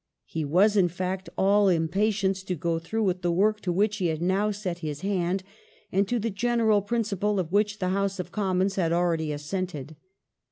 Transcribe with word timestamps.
He 0.25 0.43
was, 0.43 0.75
in 0.75 0.87
fact, 0.87 1.29
all 1.37 1.69
impatience 1.69 2.41
to 2.45 2.55
go 2.55 2.79
through 2.79 3.03
with 3.03 3.21
the 3.21 3.31
work 3.31 3.61
to 3.61 3.71
which 3.71 3.97
he 3.97 4.07
had 4.07 4.19
now 4.19 4.49
set 4.49 4.79
his. 4.79 5.01
hand, 5.01 5.43
and 5.91 6.07
to 6.07 6.17
the 6.17 6.31
general 6.31 6.81
principle 6.81 7.39
of 7.39 7.51
which 7.51 7.77
the 7.77 7.89
House 7.89 8.19
of 8.19 8.31
Commons 8.31 8.77
had 8.77 8.91
already 8.91 9.31
assented. 9.31 9.95